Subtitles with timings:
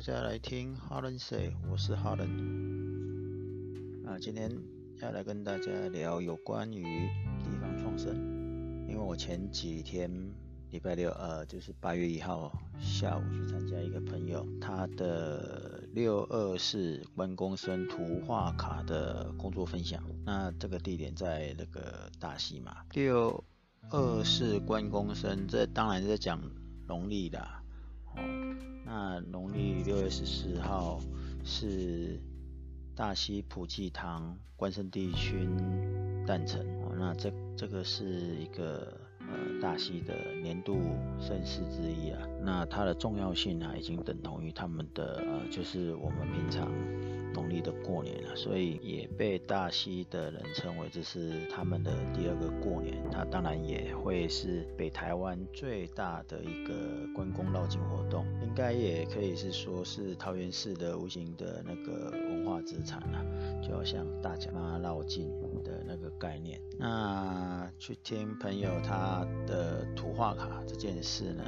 [0.00, 2.26] 大家来听哈伦 say，我是哈伦。
[4.02, 4.50] 那今天
[5.02, 6.82] 要来跟大家聊有关于
[7.44, 8.16] 地方创生，
[8.88, 10.10] 因为我前几天
[10.70, 20.02] 礼拜六，呃，就是八月一号下午去参加一个朋友他的六二四关公生图画卡的工作分享。
[20.24, 23.44] 那这个地点在那个大溪嘛，六
[23.90, 26.40] 二四关公生，这当然是在讲
[26.88, 27.38] 农历的。
[28.16, 28.49] 哦，
[28.92, 30.98] 那农历六月十四号
[31.44, 32.20] 是
[32.92, 35.48] 大溪普济堂关圣帝君
[36.26, 40.12] 诞辰哦，那这这个是一个呃大溪的
[40.42, 40.76] 年度
[41.20, 46.68] 盛事之一啊，那它的重要性啊已经等同于他们的呃就是我们平常。
[47.34, 53.02] 农历的过年了，所以也被大溪的人称为这是他们的第二个过年。
[53.10, 56.74] 它当然也会是北台湾最大的一个
[57.14, 63.24] 关公绕境活动，应该也可以是说是桃园市的无形的那个文化资产啊，
[63.62, 65.30] 就好像大甲妈绕境
[65.64, 66.60] 的那个概念。
[66.78, 71.44] 那去听朋友他的图画卡这件事呢，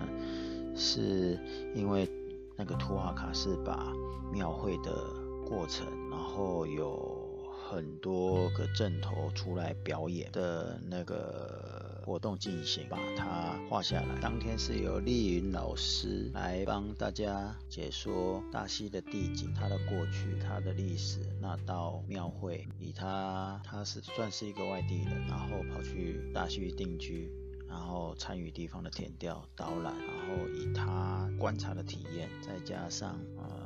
[0.75, 1.39] 是
[1.75, 2.09] 因为
[2.57, 3.93] 那个图画卡是把
[4.33, 5.22] 庙会的。
[5.53, 7.29] 过程，然后有
[7.69, 14.19] 很多个阵头出来表演的那个活动进行，把它画下来。
[14.23, 21.21] 当天是由丽云老师来帮大家解说大溪的地景、它的过去、它的历史。
[21.39, 27.31] 那到庙会，以他他是算是一个外地人，然后跑去大溪定居，
[27.69, 33.62] 然后参与地方的田调导览，然后以他观察的体验，再加上呃。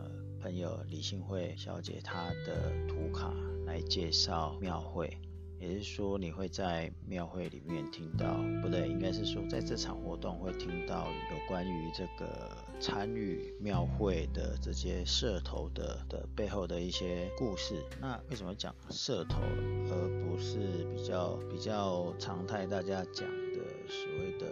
[0.46, 5.18] 朋友李信惠小姐她的图卡来介绍庙会，
[5.58, 17.84] 也是说你会在庙会里面听到，不对，应该是说在这场活动会听到有关于这个参与庙会的这些社头的的背后的一些故事。
[18.00, 24.46] 那为什么讲社头，而不是比较比较常态大家讲的所谓的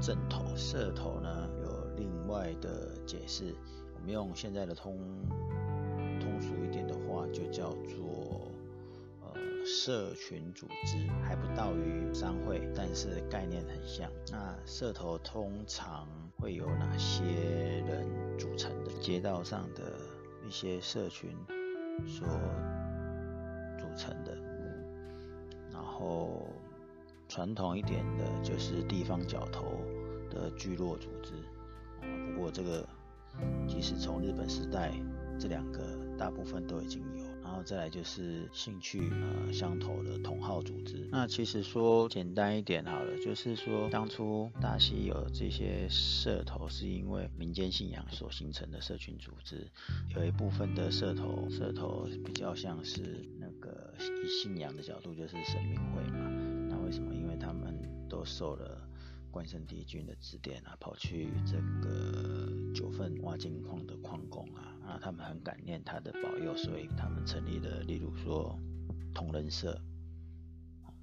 [0.00, 0.54] 正头？
[0.54, 3.52] 社头呢有另外的解释。
[4.10, 4.98] 用现在的通
[6.20, 8.50] 通俗一点的话，就叫做
[9.22, 9.34] 呃
[9.64, 14.10] 社群组织，还不到于商会，但是概念很像。
[14.30, 17.24] 那社头通常会有哪些
[17.86, 18.06] 人
[18.38, 18.92] 组成的？
[19.00, 19.92] 街道上的
[20.46, 21.30] 一些社群
[22.06, 22.26] 所
[23.78, 24.36] 组成的。
[25.72, 26.46] 然后
[27.28, 29.64] 传统一点的就是地方角头
[30.30, 31.32] 的聚落组织。
[32.34, 32.88] 不过这个。
[33.80, 34.92] 即使从日本时代，
[35.38, 35.80] 这两个
[36.18, 41.08] 大部分都已经有，然后再来就是兴趣呃相投的同好组织。
[41.10, 49.66] 那其实说简单一点好了，就是说当初大溪有这些社头，是因为民间信仰所形成的社群组织。
[50.14, 56.30] 有一部分的社头，社头比较像是那个以信仰的角度，就是神明会嘛。
[56.68, 57.14] 那为什么？
[57.14, 57.74] 因为他们
[58.10, 58.89] 都受了。
[59.30, 68.58] 关圣帝君的指点啊，跑去这个九份挖金矿的矿工啊，啊，他们很感念他的保佑，所以他们成立了，例如说
[69.14, 69.80] 同人社，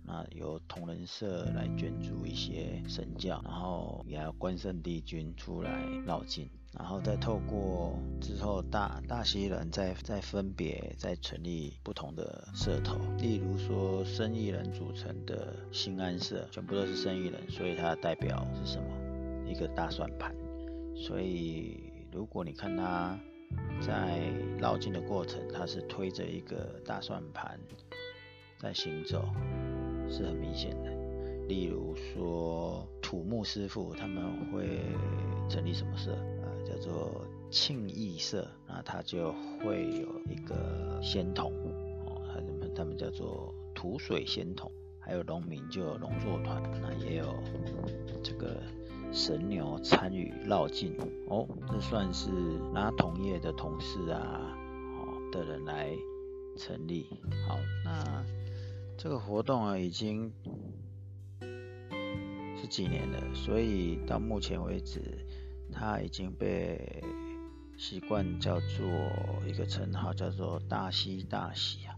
[0.07, 6.49] 那由同人社来捐助一些神教，然后也要关圣帝君出来绕境。
[6.73, 18.87] 然后再透过之后大大溪人再再分别再成立不同的社头，例如说生意人组成的兴安社，全部都是生意人，所以它的代表是什么？
[19.45, 20.35] 一个大算盘。
[20.95, 23.17] 所以如果你看他
[23.81, 24.19] 在
[24.59, 27.59] 绕境的过程，他是推着一个大算盘
[28.59, 29.25] 在行走，
[30.09, 30.91] 是很明显的。
[31.47, 34.81] 例如说土木师傅他们会
[35.49, 36.17] 成立什么社？
[36.67, 41.49] 叫做庆义社，那他就会有一个仙童
[42.05, 44.69] 哦，他们他们叫做土水仙童，
[44.99, 47.33] 还有农民就有农作团，那也有
[48.21, 48.61] 这个
[49.13, 50.93] 神牛参与绕境
[51.29, 52.29] 哦，这算是
[52.73, 54.53] 拿同业的同事啊
[54.97, 55.89] 哦的人来
[56.57, 57.07] 成立。
[57.47, 58.25] 好，那
[58.97, 60.33] 这个活动啊已经
[62.59, 65.01] 是几年了，所以到目前为止。
[65.69, 67.03] 它已经被
[67.77, 68.87] 习惯叫做
[69.45, 71.93] 一个称号，叫做大喜大喜啊，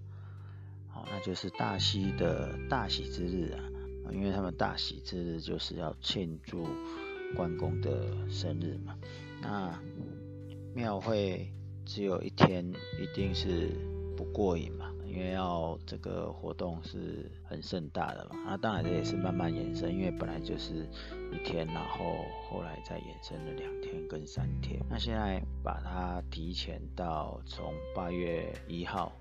[0.87, 3.61] 好，那就是大溪的大喜之日啊，
[4.11, 6.67] 因为他们大喜之日就是要庆祝
[7.35, 8.97] 关公的生日嘛。
[9.39, 9.79] 那
[10.73, 11.53] 庙会
[11.85, 12.67] 只有一天，
[12.99, 13.69] 一定是
[14.17, 18.35] 不过瘾嘛，因为要这个活动是很盛大的嘛。
[18.45, 20.87] 那当然这也是慢慢延伸，因为本来就是
[21.33, 24.79] 一天，然后后来再延伸了两天跟三天。
[24.89, 29.11] 那现在把它提前到从八月一号，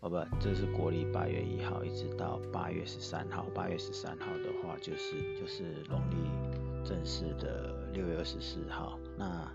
[0.00, 3.46] 哦不，这是国历八月一号，一直到八月十三号。
[3.54, 8.98] 八月十三号的话，就是就是农历正式的六月二十四号。
[9.16, 9.50] 那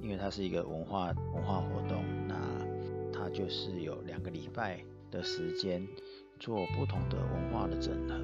[0.00, 2.34] 因为它是一个文化文化活动，那
[3.12, 4.84] 它就是有两个礼拜
[5.16, 5.86] 的时间
[6.38, 8.14] 做不同的文化的整合，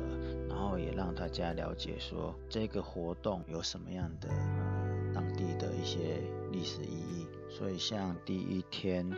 [0.46, 7.26] 然后也让大家了解说这个活动有什么样的呃当地的一些历史意义。
[7.48, 9.10] 所以像第一天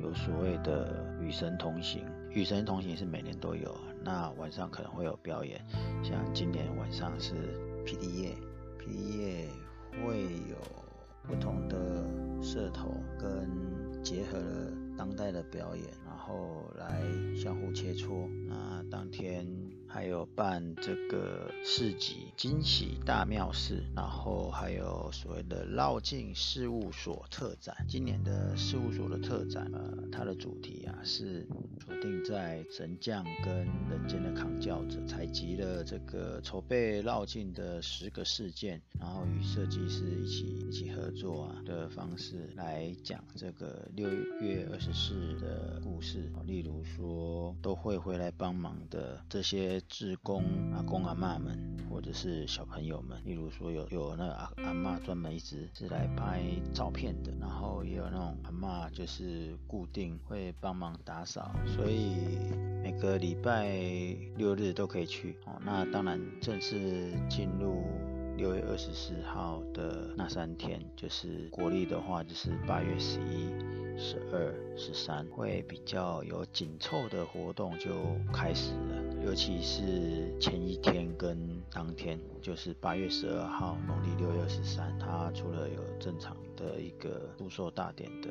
[0.00, 5.62] 有所谓的与神同行，与神同行是每年都有，那晚上可能会有表演，
[6.02, 7.34] 像今年晚上是
[7.84, 8.34] 霹雳夜，
[8.78, 9.48] 霹雳夜
[10.02, 10.56] 会有。
[11.28, 11.76] 不同的
[12.42, 17.00] 社头跟结合了当代的表演，然后来
[17.34, 18.28] 相互切磋。
[18.46, 19.46] 那当天
[19.92, 27.76] 还有办这个市集惊喜大庙事，然后还有所谓的绕境事务所特展。
[27.88, 31.44] 今年的事务所的特展，呃，它的主题啊是
[31.84, 44.08] 锁定在神将跟人间的扛轿者，采集了这个筹备绕境的十个事件，然后与设计师一起一起合作啊的方式来讲这个六
[44.40, 46.30] 月二十四的故事。
[46.46, 50.44] 例如说，都会回来帮忙的这些志工
[50.74, 53.20] 阿公阿嬷们，或者是小朋友们。
[53.24, 56.42] 例如说有，有那个阿阿嬷专门一直是来拍
[56.72, 62.16] 照片的，然后也有那种阿嬷就是固定会帮忙打扫，所以
[62.82, 63.68] 每个礼拜
[64.36, 65.60] 六日都可以去哦。
[65.64, 67.84] 那当然正式进入。
[68.36, 73.50] 六月二十四号的那三天，就是国历的话，就是八月十一、
[73.98, 77.90] 十二、十三，会比较有紧凑的活动就
[78.32, 78.99] 开始了。
[79.24, 81.38] 尤其是前一天跟
[81.72, 88.30] 当天，就是八月十二号，农历六月二十三，它除了有正常的一个祝寿大典的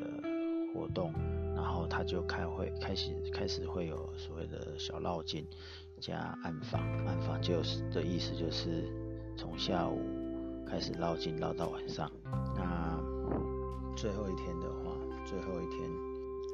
[0.74, 1.12] 活动，
[1.54, 5.46] 然后它就开会开始开始会有所谓的小绕境
[6.00, 8.90] 加暗访，暗访就是的意思就是。
[9.36, 10.02] 从下午
[10.68, 12.10] 开始绕境绕到晚上，
[12.54, 13.00] 那
[13.96, 14.94] 最后一天的话，
[15.24, 15.88] 最后一天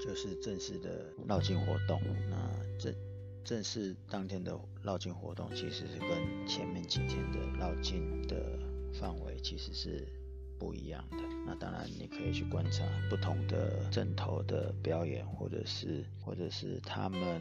[0.00, 2.00] 就是正式的绕境活动。
[2.30, 2.36] 那
[2.78, 2.94] 正
[3.46, 8.58] 正式当天的绕境活动，其实是跟前面几天的绕境的
[8.92, 10.04] 范围其实是
[10.58, 11.18] 不一样的。
[11.46, 17.40] 那当然你可以去观察不同的阵头的表演，或者是或者是他们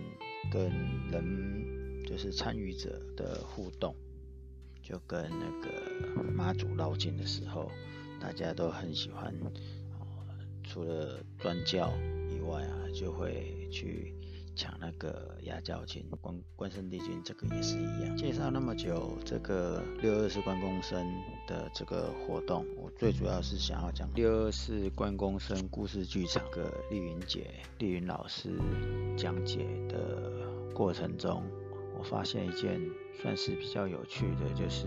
[0.52, 0.69] 跟
[1.10, 3.96] 人就是参与者的互动。
[4.84, 7.72] 就跟那个妈祖绕境的时候，
[8.22, 9.34] 大家都很喜欢，
[10.63, 11.92] 除了专教
[12.30, 14.13] 以外啊，就会去
[14.56, 16.06] 抢那个压轿金。
[16.22, 18.16] 关关圣帝君这个也是一样。
[18.18, 21.06] 介绍那么久，这个六二四关公生
[21.48, 28.50] 的这个活动，我最主要是想要讲六二四关公生故事剧场的丽云姐、丽云老师
[29.18, 30.31] 讲解的
[30.74, 31.44] 过程中。
[31.98, 32.80] 我发现一件
[33.22, 34.86] 算是比较有趣的，就是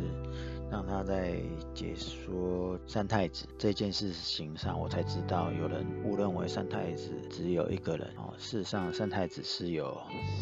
[0.70, 1.37] 让他在
[1.75, 9.97] 解说三太子这件事情上，我才知道有人误认为三太子只有一个人哦，事实上三太子是有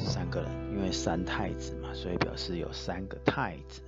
[0.05, 3.81] 三个人，因为三太子嘛，所以表示有三个太子。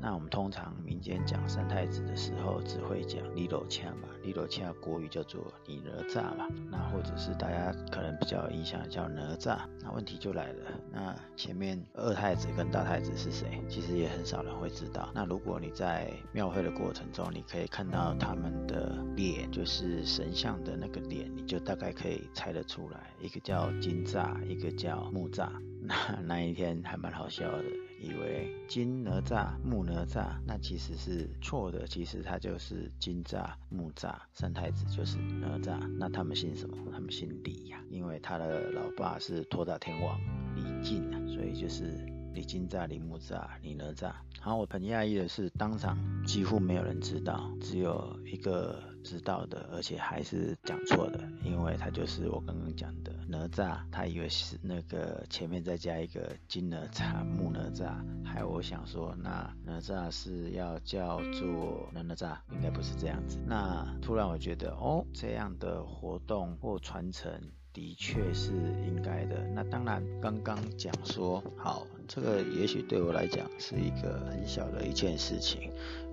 [0.00, 6.48] 那我们通常民间讲三太子的时候，只会讲李罗恰嘛，李罗恰国语叫做李哪吒嘛。
[6.70, 9.58] 那或者是大家可能比较有印象叫哪吒。
[9.82, 13.62] 那问题就来了，那前面二太子跟大太子是谁？
[13.68, 15.10] 其实也很少人会知道。
[15.14, 25.50] 那如果你在庙会的过程中，你可以看到他们的脸，就是神像的那个脸，你就大概可以猜得出来，一个叫金吒，一个叫木吒。
[25.82, 27.64] 那那一天还蛮好笑的。
[28.00, 31.86] 以为金哪吒、木哪吒，那其实是错的。
[31.86, 35.78] 其实他就是金吒、木吒，三太子就是哪吒。
[35.98, 36.76] 那他们姓什么？
[36.90, 40.18] 他们姓李呀、因为他的老爸是托塔天王
[40.56, 41.84] 李靖啊，所以就是
[42.32, 44.12] 李金吒、李木吒、李哪吒。
[44.40, 57.92] 然后我很讶异的是，当场几乎没有人知道，只有一个知道的，而且还是讲错的，因为他就是我刚刚讲的哪吒，他以为是那个前面再加一个金哪吒、木哪吒，
[58.24, 63.38] 还我想说，那哪吒是要叫做哪哪吒，应该不是这样子。
[63.46, 67.30] 那突然我觉得，哦，这样的活动或传承
[67.72, 68.52] 的确是
[68.86, 69.36] 应该的。
[69.54, 75.70] 那当然，刚刚讲说好，这个也许对我来讲是一个很小的一件事情。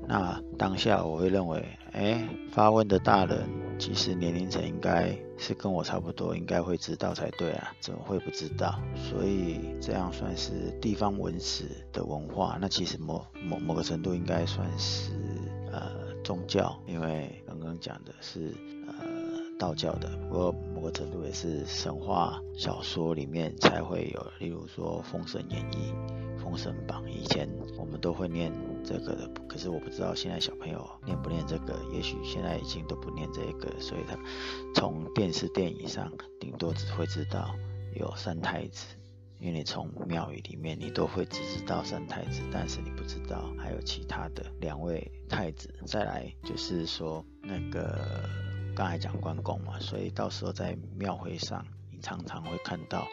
[0.07, 3.49] 那当下我会认为，哎，发问的大人
[3.79, 8.79] 其实年龄层应该是跟我差不多，应该会知道才对啊，怎么会不知道？
[8.95, 12.57] 所以这样算是地方文史的文化。
[12.61, 15.11] 那其实某某某个程度应该算是
[15.71, 18.53] 呃宗教，因为刚刚讲的是
[18.87, 19.17] 呃。
[19.59, 25.91] 道教的，不过某个程度也是神话小说里面才会有，例如说《封神演义》
[26.39, 28.53] 《封神榜》，以前我们都会念
[28.85, 34.15] 这个的，可是我不知道现在小朋友念不念这个，也许现在已经都不念这个，所以他
[34.75, 37.55] 从电视电影上顶多只会知道
[37.95, 38.85] 有三太子，
[39.39, 45.73] 因为你从庙宇里面你都会只知道三太子，但是你不知道还有其他的两位太子。
[45.87, 48.46] 再来就是说那个。
[48.77, 53.07] 刚才讲关公嘛，所以到时候在庙会上，你常常会看到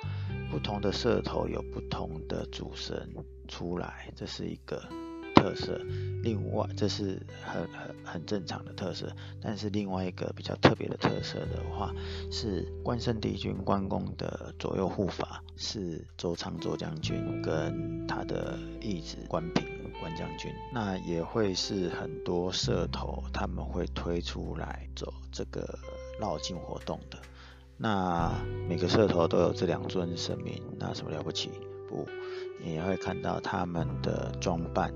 [0.50, 3.08] 不同的社头有不同的主神
[3.48, 4.86] 出来，这是一个
[5.34, 5.80] 特色。
[6.22, 9.10] 另外，这是很很很正常的特色。
[9.40, 11.94] 但是另外一个比较特别的特色的话，
[12.30, 19.73] 是关圣帝君关公的左右护法是周仓周将军跟他的义子关平。
[20.00, 25.78] 关将军，那也会是很多社头他们会推出来走这个
[26.20, 27.18] 绕境活动的。
[27.76, 28.32] 那
[28.68, 31.50] 每个社头都有这两尊神明，那什么了不起？
[31.88, 32.06] 不，
[32.62, 34.94] 你也会看到他们的装扮、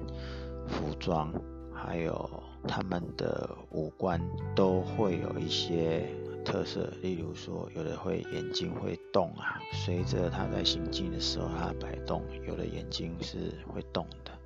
[0.69, 1.33] 服装，
[1.75, 4.21] 还有他们的五官
[4.55, 6.09] 都会有一些
[6.45, 6.89] 特色。
[7.03, 14.38] 例如说，有的会眼睛会动啊，随着他在行进的时候，他摆动，有的眼睛是会动的。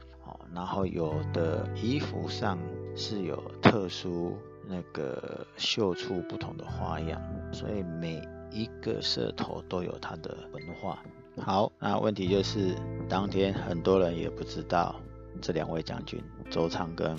[0.54, 2.59] 然后有的衣服上
[2.94, 4.37] 是有特殊
[4.68, 7.21] 那个绣出不同的花样，
[7.52, 11.02] 所以每一个社头都有它的文化。
[11.38, 12.75] 好，那问题就是
[13.09, 14.94] 当天很多人也不知道
[15.40, 17.16] 这两位将军周仓跟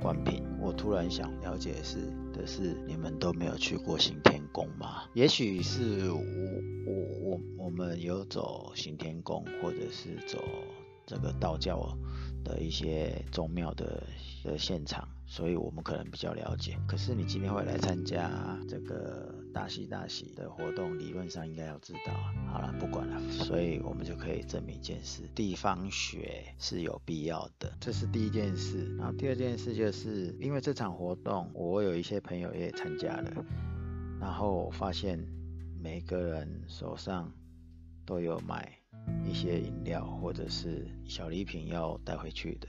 [0.00, 0.44] 关平。
[0.60, 1.96] 我突然想了解的是
[2.32, 5.04] 的是你们都没有去过行天宫吗？
[5.14, 6.20] 也许是我
[6.86, 10.38] 我我我们有走行天宫，或者是走
[11.06, 11.96] 这个道教。
[12.44, 14.02] 的一些宗庙的
[14.44, 16.78] 的现场，所以我们可能比较了解。
[16.86, 22.12] 可是你今天会来参加这个大喜大喜的活动，理论上应该要知道。
[22.50, 27.72] 好了，不管了，所以我们就可以证明一件事：地方学是有必要的。
[27.80, 28.94] 这是第一件事。
[28.96, 33.44] 然后第二件事就是因为这场活动，我有一些朋友也参加了，
[34.20, 35.18] 然后我发现
[35.80, 37.32] 每个人手上
[38.06, 38.77] 都有买。
[39.24, 42.68] 一些饮料或者是小礼品要带回去的。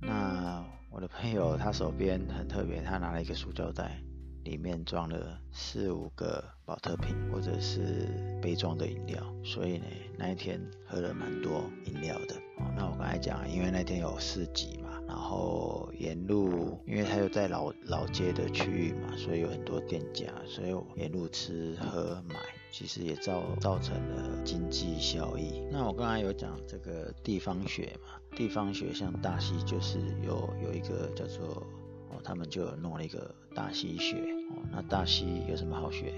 [0.00, 4.00] 那我的朋友他手边很特别，他拿了一个塑胶袋，
[4.44, 9.22] 里面装了四五个保特瓶或者是杯装的饮料。
[9.42, 9.86] 所以呢，
[10.18, 12.34] 那一天喝了蛮多饮料的。
[12.58, 22.36] 哦，那我刚才讲，因为那天有四级嘛，然后沿路，因为它又在老老街的区域嘛，所以有很多店家，所以沿路吃喝买。
[22.72, 25.62] 其实也造造成了经济效益。
[25.70, 31.64] 那我刚才有讲这个地方学嘛，地方学像大溪就是有有一个叫做
[32.10, 34.16] 哦，他们就有弄了一个大溪学
[34.50, 34.62] 哦。
[34.72, 36.12] 那大溪有什么好学？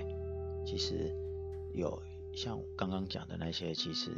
[0.65, 1.15] 其实
[1.75, 2.03] 有
[2.35, 4.11] 像刚刚讲的那些，其实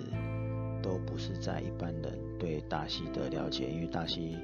[0.83, 4.37] 都不是在一般人对大溪的了解，因为大溪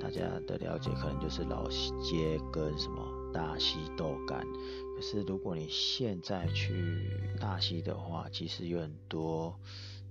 [0.00, 1.68] 大家的了解可能就是老
[2.02, 3.22] 街跟什么。
[3.32, 4.46] 大溪豆干，
[4.94, 7.08] 可是如果你现在去
[7.40, 9.58] 大溪的话，其实有很多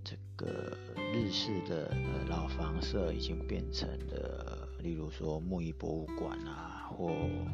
[0.04, 0.76] 这个
[1.14, 7.14] 日式的呃老房舍已经变成了，例如说木艺博物馆啊，或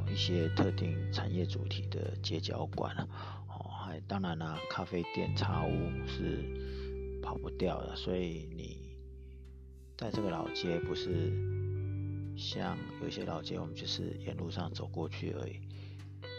[0.10, 3.06] 一些特定产业主题的街角馆啊，
[3.50, 5.70] 哦，还当然啦，咖啡店、茶屋
[6.08, 6.87] 是
[7.28, 8.96] 跑不掉的，所以你
[9.98, 11.34] 在这个老街不是。
[12.38, 15.60] 像有些老街，我们就是沿路上走过去而已，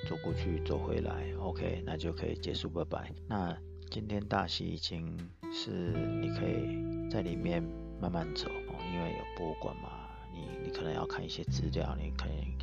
[0.08, 3.12] 走过去走回来，OK，那就可以结束，拜拜。
[3.26, 3.52] 那
[3.90, 5.12] 今天大溪已经
[5.52, 5.70] 是
[6.22, 7.60] 你可以在里面
[8.00, 12.54] 慢慢走哦，因为有博物馆嘛，你你可能要看一些资料，你可以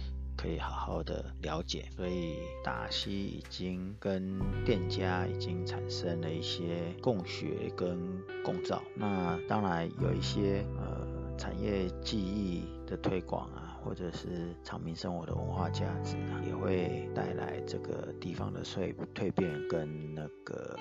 [0.46, 1.86] 可以好好的了解。
[1.96, 7.98] 所以大溪已经跟店家已经产生了一些共学跟
[8.44, 8.82] 共造。
[8.96, 11.16] 那当然有一些呃。
[11.38, 20.80] 产业技艺的推广啊，或者是常民生活的文化价值啊，也会带来这个地方的蜕蜕变跟那个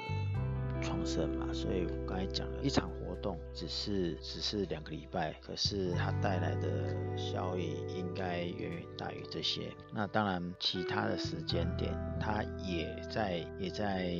[0.80, 1.49] 创生嘛。
[1.52, 9.73] 所以我刚才讲了一场活动，只是只是两个礼拜，可是它带来的效益应该远远大于这些。
[9.95, 11.90] 那当然，其他的时间点，
[12.21, 14.11] 它也在也在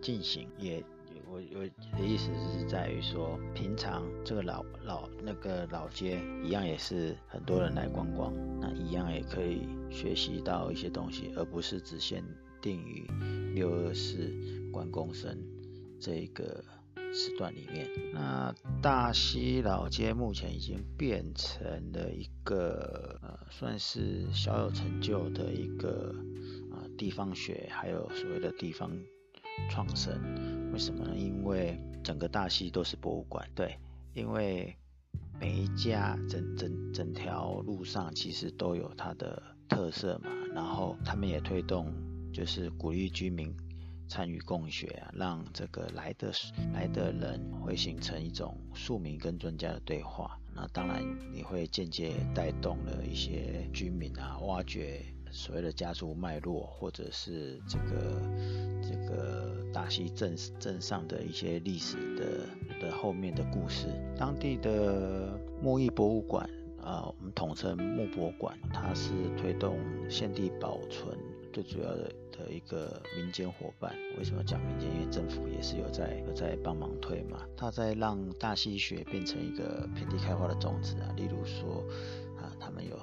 [0.00, 0.82] 进行，也
[1.26, 1.60] 我我
[1.98, 12.24] 的意思是在于说，平常这个老老那个老街一样也是很多人来观光，那一样也可以学习到一些东西，而不是只限
[12.62, 13.06] 定于
[13.54, 14.32] 六二四
[14.72, 15.38] 关公生
[16.00, 16.64] 这一个。
[17.18, 26.14] 时段里面，那大溪老街目前已经变成了一个呃，算是小有成就的一个
[26.70, 28.88] 啊、呃、地方学，还有所谓的地方
[29.68, 30.14] 创生。
[30.72, 31.16] 为什么呢？
[31.16, 33.76] 因为整个大溪都是博物馆，对，
[34.14, 34.76] 因为
[35.40, 41.92] 每一家整整整条路上其实都有它的特色嘛，然后他们也推动，
[42.32, 43.52] 就是鼓励居民。
[44.08, 46.32] 参与共学啊，让这个来的
[46.72, 50.38] 来的人会形成一种庶民跟专家的对话。
[50.54, 58.20] 那当然，你会间接带动了一些居民啊，挖掘所谓的家族脉络，或者是这个
[58.82, 63.86] 这个大溪镇镇上的一些历史的的后面的故事。
[64.16, 66.48] 当地的木艺博物馆
[66.82, 71.16] 啊，我们统称木博馆，它是推动现地保存。
[71.52, 74.88] 最主要的的一个民间伙伴，为什么讲民间？
[74.94, 77.44] 因为政府也是有在有在帮忙推嘛。
[77.56, 81.84] 他在让大溪学变成一个遍地开花的种子啊，例如说
[82.38, 82.96] 啊，他们有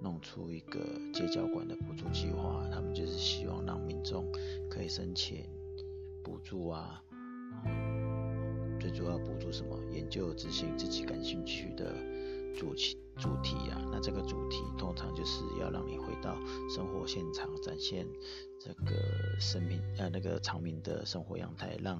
[0.00, 0.80] 弄出一个
[1.12, 4.24] 街角馆的补助计划，他们就是希望让民众
[4.70, 5.44] 可以申请
[6.24, 7.02] 补助啊。
[8.80, 9.78] 最主要补助什么？
[9.92, 11.92] 研究执行自己感兴趣的
[12.56, 12.96] 主题。
[13.16, 16.34] 主题啊，那这个主题通常就是要让你回到
[16.74, 18.06] 生活现场，展现
[18.58, 21.98] 这个生命呃那个常民的生活样态，让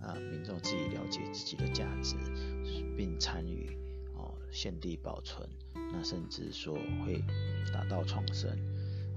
[0.00, 2.14] 啊、民众自己了解自己的价值，
[2.96, 3.76] 并参与
[4.16, 7.20] 哦现地保存，那甚至说会
[7.72, 8.48] 达到创生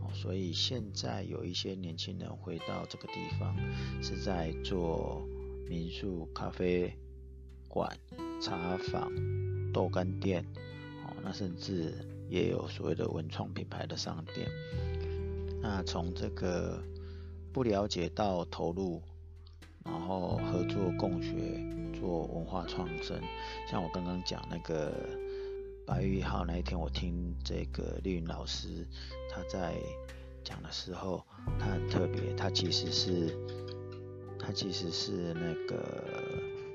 [0.01, 0.09] 哦。
[0.11, 3.55] 所以现在有一些年轻人回到这个地方，
[4.01, 5.21] 是在做
[5.69, 6.91] 民宿、咖啡
[7.67, 7.95] 馆、
[8.41, 9.11] 茶坊、
[9.71, 10.43] 豆干店。
[11.05, 11.93] 哦那甚至
[12.29, 14.49] 也有所谓的文创品牌的商店。
[15.61, 16.81] 那从这个
[17.53, 18.99] 不了解到投入，
[19.83, 21.31] 然后合作共学
[21.99, 23.21] 做文化创生。
[23.69, 24.91] 像我刚刚讲那个
[25.85, 28.87] 八月一号那一天，我听这个丽云老师
[29.29, 29.75] 他在
[30.43, 31.23] 讲的时候，
[31.59, 33.37] 他很特别，他其实是
[34.39, 36.03] 他其实是那个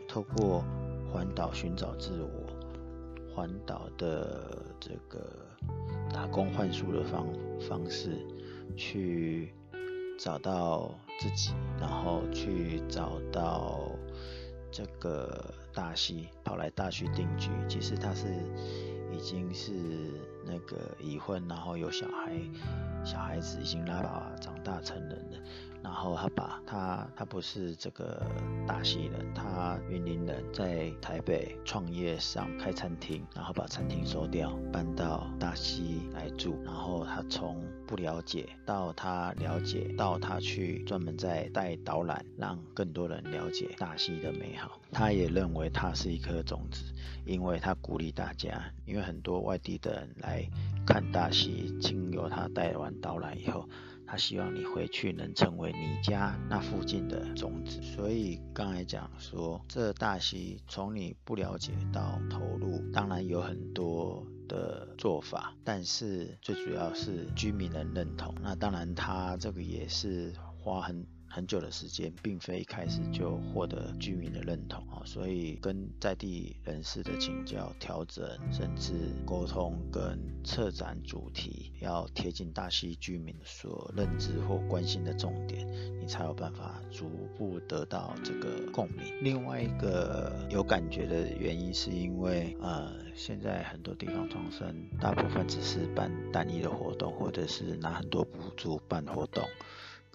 [0.07, 0.65] 透过
[1.13, 2.66] 环岛寻找自我。
[3.37, 5.31] 环岛的这个
[6.11, 7.29] 打工换宿的方
[7.69, 8.17] 方式，
[8.75, 9.53] 去
[10.19, 13.91] 找到自己，然后去找到
[14.73, 17.51] 这个大溪，跑来大溪定居。
[17.69, 18.27] 其实他是
[19.13, 19.71] 已经是
[20.47, 22.41] 那个已婚，然后有小孩，
[23.07, 25.39] 小孩子已经拉拉长大成人了。
[25.83, 28.21] 然后他把他他不是这个
[28.67, 36.61] 大溪人，他云林人，在台北创业上开餐厅，然后把餐厅收掉，搬到大溪来住。
[36.65, 44.81] 然后他从不了解到他了解，到他去专门在带导览，让更多人了解大溪的美好。
[44.91, 46.83] 他也认为他是一颗种子，
[47.25, 50.45] 因为他鼓励大家，因为很多外地的人来
[50.87, 53.69] 看大溪，经由他带完导览以后。
[54.09, 68.33] 他希望你回去能成为你家那附近的种子，所以刚才讲说，这大溪从你不了解到投入，当然有很多的做法，但是最主要是居民能认同。
[68.41, 71.05] 那当然，他这个也是花很。
[71.37, 78.95] 很久的时间，并非一开始就获得居民的认同啊，所以跟在地人士的请教、调整，甚至
[79.27, 85.69] 沟通跟策展主题，要贴近大溪居民所认知或关心的重点，
[86.01, 89.13] 你才有办法逐步得到这个共鸣。
[89.21, 99.45] 另外一个有感觉的原因，是因为呃，现在很多地方创生，大部分只是办单一的活动，或者是拿很多补助办活动。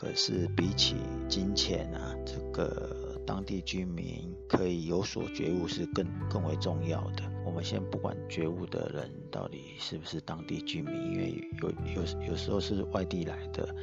[0.02, 0.96] 可是比起
[1.30, 7.22] 金钱啊，这个当地居民可以有所觉悟是更更为重要的。
[7.46, 13.76] 我们先不管觉悟的人到底是不是当地居民，因为有有有时候是外地来的。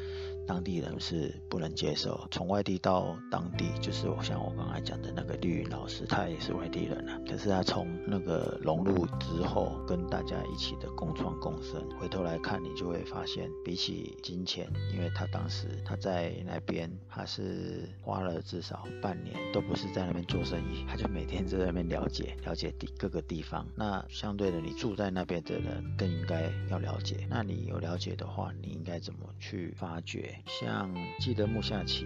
[0.48, 7.20] 当地人是不能接受，从外地到当地，就是我像我刚才讲的那个绿云老师，他也是外地人啊。
[7.28, 23.66] 可是他从那个融入之后，跟大家一起的共创共生，回头来看，你就会发现，比起金钱，因为他当时他在那边，他是花了至少半年，都不是在那边做生意，他就每天在那边了解了解地各个地方。
[23.76, 27.26] 那相对的，你住在那边的人更应该要了解。
[27.28, 30.36] 那你有了解的话，你应该怎么去发掘？
[30.46, 32.04] 像记得木下齐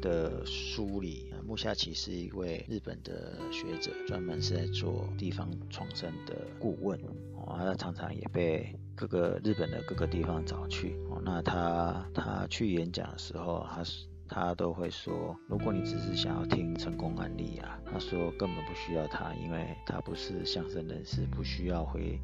[0.00, 6.98] 的书里，木下启是一位日本的学者，专门是在做地方创生的顾问。
[7.36, 10.96] 哦，他常常也被各个日本的各个地方找去。
[11.10, 22.18] 哦，那他他去演讲的时候，他是他都会说，如果你只是想要听成功案例啊，他说根本不需要他，因为他不是相声人士，不需要回。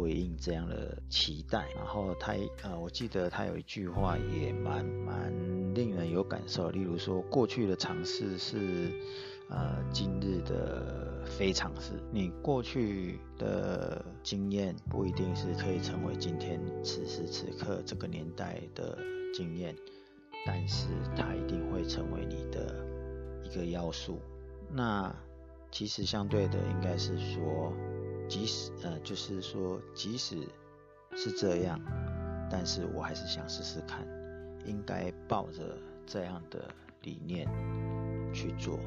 [0.00, 2.32] 回应这样的期待，然后他
[2.62, 5.30] 呃，我记得他有一句话也蛮蛮
[5.74, 8.90] 令人有感受，例如说，过去的尝试是
[9.50, 18.96] 呃今日的非常事，你过去的经验不一定是可以成为今天此时此刻这个年代的
[19.34, 19.76] 经验，
[20.46, 22.74] 但是它一定会成为你的
[23.44, 24.18] 一个要素。
[24.72, 25.14] 那
[25.70, 27.70] 其实相对的应该是说。
[28.30, 30.36] 即使呃，就是说，即使
[31.16, 31.80] 是这样，
[32.48, 34.06] 但是我还是想试试看，
[34.64, 37.48] 应该抱着这样的理念
[38.32, 38.78] 去做。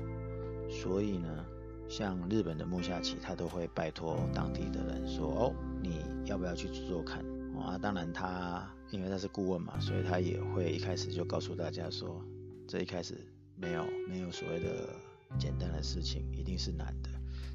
[0.69, 1.45] 所以呢，
[1.89, 7.21] 像日本的木下启，他都会拜托当地的人说：“哦，你要不要去做做看？”
[7.59, 12.23] 啊，当然他因为他是顾问嘛，所以他也会一开始就告诉大家说
[12.65, 13.15] ：“这一开始
[13.57, 14.89] 没有没有所谓的
[15.37, 17.09] 简单的事情，一定是难的，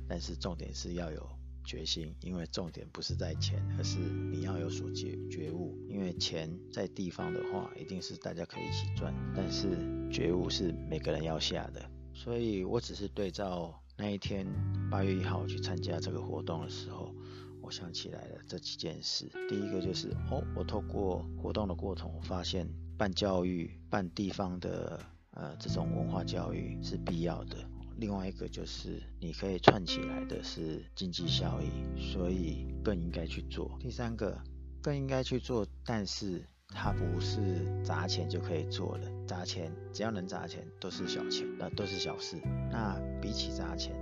[0.06, 1.26] 但是重点是要有。”
[1.68, 5.76] 决心，因为重点不是在钱，而是你要有所觉觉悟。
[5.86, 9.76] 因为钱在地方的话，一定是大家可以一起赚，但是
[10.10, 11.90] 觉悟是每个人要下的。
[12.14, 14.46] 所以我只是对照那一天
[14.90, 17.14] 八月一号去参加这个活动的时候，
[17.60, 19.30] 我想起来了这几件事。
[19.46, 24.98] 第一个就是哦，我透过活动的过程，我发现办教育、办地方的
[25.32, 27.56] 呃这种文化教育是必要的。
[27.98, 31.68] 另外一个就是你可以串起来的是经济效益，
[32.00, 33.76] 所以更应该去做。
[33.80, 34.40] 第三个
[34.80, 42.36] 更应该去做，但是它不是砸钱就可以做的，砸钱只要能砸钱都是小钱，那都是小事。
[42.70, 43.92] 那比起砸钱，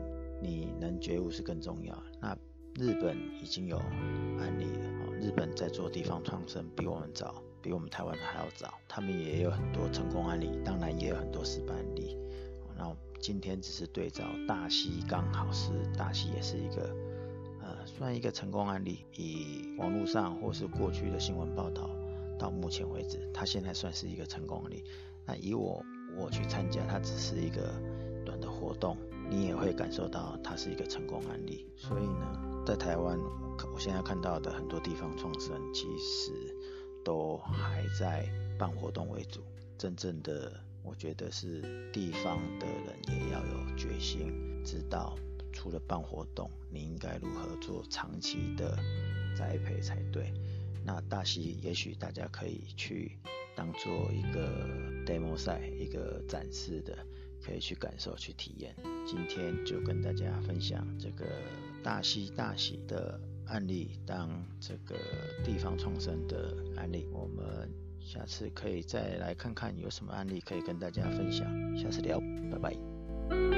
[0.42, 2.02] 你能觉悟是更重要。
[2.20, 2.36] 那
[2.74, 12.14] 日本已经有案例了，日本在做地方创生比我们早，比我们台湾还要早，他们也有很多成功案例，当然也有很多失败案例。
[13.20, 16.94] 今天只是对照大溪，刚好是大溪也是一个
[17.60, 19.04] 呃，算一个成功案例。
[19.16, 21.90] 以网络上或是过去的新闻报道，
[22.38, 24.84] 到目前为止，它现在算是一个成功案例。
[25.24, 25.84] 那以我
[26.16, 27.74] 我去参加，它只是一个
[28.24, 28.96] 短的活动，
[29.28, 31.66] 你也会感受到它是一个成功案例。
[31.76, 33.18] 所以呢，在台湾，
[33.74, 36.32] 我现在看到的很多地方创生，其实
[37.04, 39.40] 都还在办活动为主，
[39.76, 40.52] 真正的。
[40.86, 44.32] 我觉得是地方的人也要有决心，
[44.64, 45.18] 知道
[45.52, 48.78] 除了办活动，你应该如何做长期的
[49.36, 50.32] 栽培才对。
[50.84, 53.18] 那大溪也许大家可以去
[53.56, 54.64] 当做一个
[55.04, 56.96] demo 赛，一个展示的，
[57.42, 58.74] 可以去感受、去体验。
[59.04, 61.26] 今天就跟大家分享这个
[61.82, 64.94] 大溪大喜的案例，当这个
[65.44, 67.85] 地方创生的案例，我们。
[68.06, 71.44] 下次可以再来看看有什么案例可以跟大家分享，
[71.76, 72.20] 下次聊，
[72.52, 73.55] 拜拜。